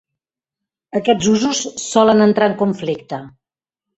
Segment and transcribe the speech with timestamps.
[0.99, 3.23] Aquests usos solen entrar en conflicte.